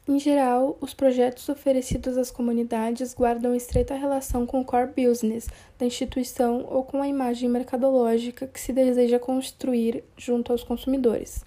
Em 0.08 0.18
geral, 0.18 0.78
os 0.82 0.96
projetos 0.96 1.48
oferecidos 1.48 2.18
às 2.18 2.32
comunidades 2.32 3.14
guardam 3.14 3.54
estreita 3.54 3.94
relação 3.94 4.48
com 4.48 4.60
o 4.60 4.66
core 4.66 4.90
business 4.96 5.48
da 5.78 5.86
instituição 5.86 6.66
ou 6.68 6.84
com 6.84 7.04
a 7.04 7.08
imagem 7.08 7.48
mercadológica 7.48 8.48
que 8.48 8.60
se 8.60 8.74
deseja 8.74 9.20
construir 9.20 10.04
junto 10.18 10.52
aos 10.52 10.64
consumidores. 10.64 11.46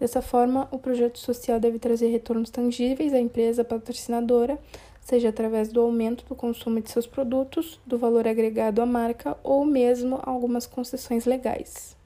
Dessa 0.00 0.20
forma, 0.20 0.66
o 0.72 0.80
projeto 0.80 1.16
social 1.16 1.60
deve 1.60 1.78
trazer 1.78 2.08
retornos 2.08 2.50
tangíveis 2.50 3.14
à 3.14 3.20
empresa 3.20 3.62
patrocinadora, 3.62 4.58
seja 5.00 5.28
através 5.28 5.68
do 5.68 5.80
aumento 5.80 6.24
do 6.24 6.34
consumo 6.34 6.80
de 6.80 6.90
seus 6.90 7.06
produtos, 7.06 7.78
do 7.86 7.96
valor 7.96 8.26
agregado 8.26 8.82
à 8.82 8.86
marca 8.86 9.36
ou 9.44 9.64
mesmo 9.64 10.18
algumas 10.24 10.66
concessões 10.66 11.24
legais. 11.24 11.96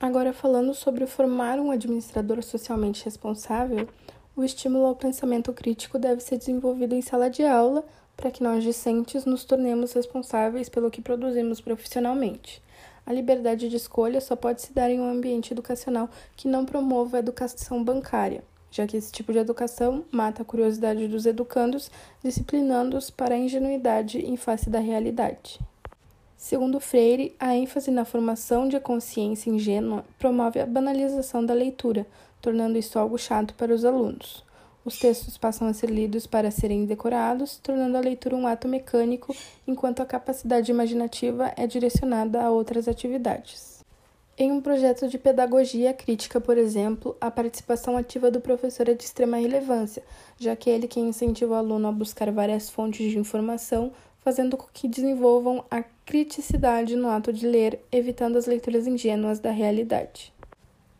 Agora, 0.00 0.32
falando 0.32 0.72
sobre 0.72 1.06
formar 1.06 1.58
um 1.58 1.70
administrador 1.70 2.42
socialmente 2.42 3.04
responsável, 3.04 3.88
o 4.36 4.44
estímulo 4.44 4.84
ao 4.84 4.94
pensamento 4.94 5.50
crítico 5.52 5.98
deve 5.98 6.20
ser 6.20 6.36
desenvolvido 6.36 6.94
em 6.94 7.00
sala 7.00 7.30
de 7.30 7.42
aula 7.42 7.82
para 8.14 8.30
que 8.30 8.42
nós 8.42 8.62
discentes 8.62 9.24
nos 9.24 9.44
tornemos 9.44 9.94
responsáveis 9.94 10.68
pelo 10.68 10.90
que 10.90 11.00
produzimos 11.00 11.60
profissionalmente. 11.60 12.62
A 13.06 13.12
liberdade 13.12 13.68
de 13.68 13.76
escolha 13.76 14.20
só 14.20 14.36
pode 14.36 14.60
se 14.60 14.74
dar 14.74 14.90
em 14.90 15.00
um 15.00 15.08
ambiente 15.08 15.52
educacional 15.52 16.10
que 16.36 16.48
não 16.48 16.66
promova 16.66 17.16
a 17.16 17.20
educação 17.20 17.82
bancária, 17.82 18.44
já 18.70 18.86
que 18.86 18.96
esse 18.96 19.10
tipo 19.10 19.32
de 19.32 19.38
educação 19.38 20.04
mata 20.10 20.42
a 20.42 20.44
curiosidade 20.44 21.08
dos 21.08 21.24
educandos, 21.24 21.90
disciplinando-os 22.22 23.10
para 23.10 23.34
a 23.34 23.38
ingenuidade 23.38 24.18
em 24.18 24.36
face 24.36 24.68
da 24.68 24.80
realidade. 24.80 25.58
Segundo 26.36 26.78
Freire, 26.78 27.34
a 27.40 27.56
ênfase 27.56 27.90
na 27.90 28.04
formação 28.04 28.68
de 28.68 28.78
consciência 28.78 29.48
ingênua 29.48 30.04
promove 30.18 30.60
a 30.60 30.66
banalização 30.66 31.44
da 31.44 31.54
leitura, 31.54 32.06
tornando 32.40 32.78
isso 32.78 32.98
algo 32.98 33.18
chato 33.18 33.54
para 33.54 33.74
os 33.74 33.84
alunos. 33.84 34.44
Os 34.84 34.98
textos 34.98 35.36
passam 35.36 35.66
a 35.66 35.72
ser 35.72 35.90
lidos 35.90 36.28
para 36.28 36.50
serem 36.50 36.86
decorados, 36.86 37.56
tornando 37.56 37.96
a 37.96 38.00
leitura 38.00 38.36
um 38.36 38.46
ato 38.46 38.68
mecânico, 38.68 39.34
enquanto 39.66 40.00
a 40.00 40.06
capacidade 40.06 40.70
imaginativa 40.70 41.52
é 41.56 41.66
direcionada 41.66 42.40
a 42.40 42.50
outras 42.50 42.86
atividades. 42.86 43.84
Em 44.38 44.52
um 44.52 44.60
projeto 44.60 45.08
de 45.08 45.18
pedagogia 45.18 45.92
crítica, 45.92 46.40
por 46.40 46.58
exemplo, 46.58 47.16
a 47.20 47.30
participação 47.30 47.96
ativa 47.96 48.30
do 48.30 48.40
professor 48.40 48.88
é 48.88 48.94
de 48.94 49.02
extrema 49.02 49.38
relevância, 49.38 50.04
já 50.38 50.54
que 50.54 50.70
é 50.70 50.74
ele 50.74 50.86
quem 50.86 51.08
incentiva 51.08 51.54
o 51.54 51.56
aluno 51.56 51.88
a 51.88 51.92
buscar 51.92 52.30
várias 52.30 52.68
fontes 52.68 53.10
de 53.10 53.18
informação, 53.18 53.90
fazendo 54.20 54.56
com 54.56 54.66
que 54.72 54.86
desenvolvam 54.86 55.64
a 55.70 55.82
criticidade 56.04 56.94
no 56.94 57.08
ato 57.08 57.32
de 57.32 57.46
ler, 57.46 57.80
evitando 57.90 58.36
as 58.36 58.46
leituras 58.46 58.86
ingênuas 58.86 59.40
da 59.40 59.50
realidade. 59.50 60.35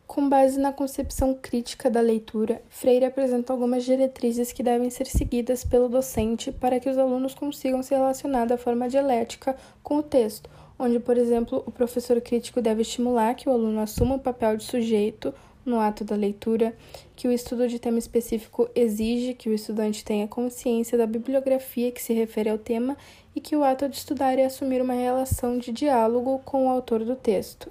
Com 0.07 0.29
base 0.29 0.59
na 0.59 0.73
concepção 0.73 1.35
crítica 1.35 1.91
da 1.91 2.01
leitura, 2.01 2.63
Freire 2.69 3.05
apresenta 3.05 3.53
algumas 3.53 3.85
diretrizes 3.85 4.53
que 4.53 4.63
devem 4.63 4.89
ser 4.89 5.07
seguidas 5.07 5.65
pelo 5.65 5.89
docente 5.89 6.53
para 6.53 6.79
que 6.79 6.89
os 6.89 6.97
alunos 6.97 7.35
consigam 7.35 7.83
se 7.83 7.93
relacionar 7.93 8.47
da 8.47 8.57
forma 8.57 8.89
dialética 8.89 9.57
com 9.83 9.97
o 9.97 10.03
texto, 10.03 10.49
onde, 10.79 11.01
por 11.01 11.19
exemplo, 11.19 11.63
o 11.67 11.73
professor 11.73 12.21
crítico 12.21 12.63
deve 12.63 12.83
estimular 12.83 13.35
que 13.35 13.49
o 13.49 13.53
aluno 13.53 13.81
assuma 13.81 14.15
o 14.15 14.21
papel 14.21 14.57
de 14.57 14.65
sujeito 14.65 15.35
no 15.65 15.81
ato 15.81 16.05
da 16.05 16.15
leitura, 16.15 16.75
que 17.17 17.27
o 17.27 17.33
estudo 17.33 17.67
de 17.67 17.81
tema 17.81 17.99
específico 17.99 18.71
exige 18.77 19.35
que 19.35 19.49
o 19.49 19.55
estudante 19.55 20.05
tenha 20.05 20.29
consciência 20.29 20.97
da 20.97 21.07
bibliografia 21.07 21.91
que 21.91 22.01
se 22.01 22.15
refere 22.15 22.49
ao 22.49 22.59
tema 22.59 22.97
e 23.35 23.41
que 23.41 23.57
o 23.57 23.65
ato 23.65 23.89
de 23.89 23.97
estudar 23.97 24.39
é 24.39 24.45
assumir 24.45 24.81
uma 24.81 24.95
relação 24.95 25.59
de 25.59 25.73
diálogo 25.73 26.41
com 26.45 26.67
o 26.67 26.71
autor 26.71 27.05
do 27.05 27.17
texto. 27.17 27.71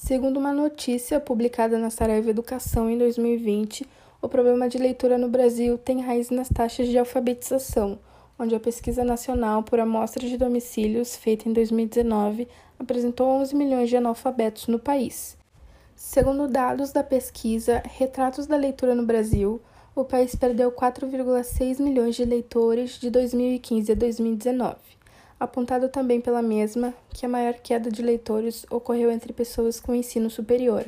Segundo 0.00 0.36
uma 0.36 0.52
notícia 0.52 1.18
publicada 1.18 1.76
na 1.76 1.90
Saraiva 1.90 2.30
Educação 2.30 2.88
em 2.88 2.96
2020, 2.96 3.84
o 4.22 4.28
problema 4.28 4.68
de 4.68 4.78
leitura 4.78 5.18
no 5.18 5.28
Brasil 5.28 5.76
tem 5.76 6.00
raiz 6.00 6.30
nas 6.30 6.48
taxas 6.48 6.86
de 6.86 6.96
alfabetização, 6.96 7.98
onde 8.38 8.54
a 8.54 8.60
pesquisa 8.60 9.02
nacional 9.02 9.64
por 9.64 9.80
amostra 9.80 10.24
de 10.24 10.38
domicílios, 10.38 11.16
feita 11.16 11.48
em 11.48 11.52
2019, 11.52 12.46
apresentou 12.78 13.26
11 13.40 13.56
milhões 13.56 13.90
de 13.90 13.96
analfabetos 13.96 14.68
no 14.68 14.78
país. 14.78 15.36
Segundo 15.96 16.46
dados 16.46 16.92
da 16.92 17.02
pesquisa 17.02 17.82
Retratos 17.84 18.46
da 18.46 18.56
Leitura 18.56 18.94
no 18.94 19.04
Brasil, 19.04 19.60
o 19.96 20.04
país 20.04 20.32
perdeu 20.32 20.70
4,6 20.70 21.82
milhões 21.82 22.14
de 22.14 22.24
leitores 22.24 23.00
de 23.00 23.10
2015 23.10 23.90
a 23.90 23.94
2019 23.96 24.97
apontado 25.38 25.88
também 25.88 26.20
pela 26.20 26.42
mesma 26.42 26.92
que 27.10 27.24
a 27.24 27.28
maior 27.28 27.54
queda 27.54 27.90
de 27.90 28.02
leitores 28.02 28.66
ocorreu 28.70 29.10
entre 29.10 29.32
pessoas 29.32 29.80
com 29.80 29.94
ensino 29.94 30.28
superior. 30.28 30.84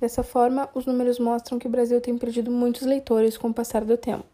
Dessa 0.00 0.22
forma, 0.22 0.68
os 0.74 0.86
números 0.86 1.18
mostram 1.18 1.58
que 1.58 1.66
o 1.66 1.70
Brasil 1.70 2.00
tem 2.00 2.16
perdido 2.16 2.50
muitos 2.50 2.82
leitores 2.82 3.36
com 3.36 3.48
o 3.48 3.54
passar 3.54 3.84
do 3.84 3.96
tempo. 3.96 4.26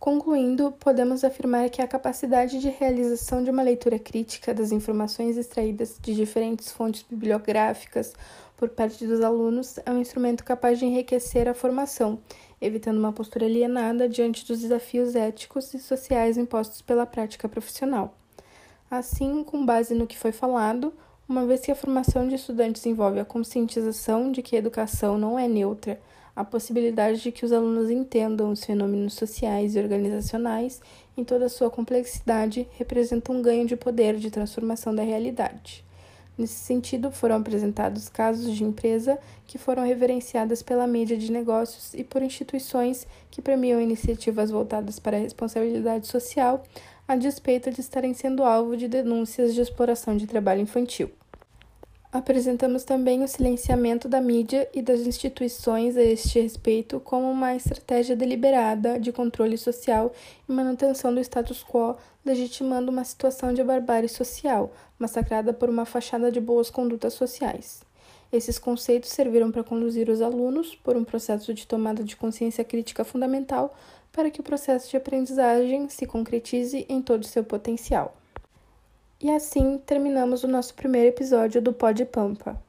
Concluindo, 0.00 0.72
podemos 0.80 1.22
afirmar 1.22 1.70
que 1.70 1.80
a 1.80 1.86
capacidade 1.86 2.58
de 2.58 2.68
realização 2.68 3.44
de 3.44 3.50
uma 3.50 3.62
leitura 3.62 3.98
crítica 3.98 4.52
das 4.52 4.72
informações 4.72 5.36
extraídas 5.36 5.96
de 6.00 6.14
diferentes 6.14 6.72
fontes 6.72 7.04
bibliográficas 7.08 8.12
por 8.56 8.70
parte 8.70 9.06
dos 9.06 9.20
alunos 9.20 9.78
é 9.84 9.90
um 9.92 10.00
instrumento 10.00 10.42
capaz 10.42 10.78
de 10.78 10.86
enriquecer 10.86 11.48
a 11.48 11.54
formação, 11.54 12.18
evitando 12.60 12.98
uma 12.98 13.12
postura 13.12 13.46
alienada 13.46 14.08
diante 14.08 14.46
dos 14.46 14.60
desafios 14.60 15.14
éticos 15.14 15.72
e 15.74 15.78
sociais 15.78 16.36
impostos 16.36 16.82
pela 16.82 17.06
prática 17.06 17.48
profissional. 17.48 18.12
Assim, 18.92 19.42
com 19.42 19.64
base 19.64 19.94
no 19.94 20.06
que 20.06 20.18
foi 20.18 20.32
falado, 20.32 20.92
uma 21.26 21.46
vez 21.46 21.62
que 21.62 21.72
a 21.72 21.74
formação 21.74 22.28
de 22.28 22.34
estudantes 22.34 22.84
envolve 22.84 23.18
a 23.18 23.24
conscientização 23.24 24.30
de 24.30 24.42
que 24.42 24.54
a 24.54 24.58
educação 24.58 25.16
não 25.16 25.38
é 25.38 25.48
neutra, 25.48 25.98
a 26.36 26.44
possibilidade 26.44 27.22
de 27.22 27.32
que 27.32 27.42
os 27.42 27.52
alunos 27.52 27.88
entendam 27.88 28.50
os 28.50 28.62
fenômenos 28.62 29.14
sociais 29.14 29.74
e 29.74 29.78
organizacionais 29.78 30.82
em 31.16 31.24
toda 31.24 31.46
a 31.46 31.48
sua 31.48 31.70
complexidade 31.70 32.68
representa 32.76 33.32
um 33.32 33.40
ganho 33.40 33.66
de 33.66 33.76
poder 33.76 34.16
de 34.16 34.30
transformação 34.30 34.94
da 34.94 35.02
realidade. 35.02 35.82
Nesse 36.36 36.60
sentido, 36.60 37.10
foram 37.10 37.36
apresentados 37.36 38.10
casos 38.10 38.54
de 38.54 38.62
empresa 38.62 39.18
que 39.46 39.56
foram 39.56 39.86
reverenciadas 39.86 40.62
pela 40.62 40.86
mídia 40.86 41.16
de 41.16 41.32
negócios 41.32 41.94
e 41.94 42.04
por 42.04 42.22
instituições 42.22 43.06
que 43.30 43.40
premiam 43.40 43.80
iniciativas 43.80 44.50
voltadas 44.50 44.98
para 44.98 45.16
a 45.16 45.20
responsabilidade 45.20 46.06
social, 46.06 46.62
a 47.06 47.16
despeito 47.16 47.70
de 47.70 47.80
estarem 47.80 48.14
sendo 48.14 48.42
alvo 48.42 48.76
de 48.76 48.88
denúncias 48.88 49.54
de 49.54 49.60
exploração 49.60 50.16
de 50.16 50.26
trabalho 50.26 50.60
infantil. 50.60 51.10
Apresentamos 52.12 52.84
também 52.84 53.22
o 53.22 53.28
silenciamento 53.28 54.06
da 54.06 54.20
mídia 54.20 54.68
e 54.74 54.82
das 54.82 55.00
instituições 55.00 55.96
a 55.96 56.02
este 56.02 56.38
respeito 56.38 57.00
como 57.00 57.30
uma 57.30 57.56
estratégia 57.56 58.14
deliberada 58.14 59.00
de 59.00 59.10
controle 59.10 59.56
social 59.56 60.12
e 60.46 60.52
manutenção 60.52 61.14
do 61.14 61.20
status 61.20 61.64
quo, 61.64 61.96
legitimando 62.22 62.90
uma 62.90 63.02
situação 63.02 63.54
de 63.54 63.64
barbárie 63.64 64.10
social, 64.10 64.70
massacrada 64.98 65.54
por 65.54 65.70
uma 65.70 65.86
fachada 65.86 66.30
de 66.30 66.38
boas 66.38 66.68
condutas 66.68 67.14
sociais. 67.14 67.80
Esses 68.30 68.58
conceitos 68.58 69.10
serviram 69.10 69.50
para 69.50 69.64
conduzir 69.64 70.10
os 70.10 70.20
alunos 70.20 70.74
por 70.74 70.96
um 70.96 71.04
processo 71.04 71.54
de 71.54 71.66
tomada 71.66 72.04
de 72.04 72.14
consciência 72.14 72.62
crítica 72.62 73.04
fundamental 73.04 73.74
para 74.12 74.30
que 74.30 74.40
o 74.40 74.44
processo 74.44 74.90
de 74.90 74.96
aprendizagem 74.96 75.88
se 75.88 76.06
concretize 76.06 76.86
em 76.88 77.00
todo 77.00 77.22
o 77.22 77.26
seu 77.26 77.42
potencial. 77.42 78.14
E 79.20 79.30
assim 79.30 79.78
terminamos 79.78 80.44
o 80.44 80.48
nosso 80.48 80.74
primeiro 80.74 81.08
episódio 81.08 81.62
do 81.62 81.72
Pode 81.72 82.04
Pampa. 82.04 82.60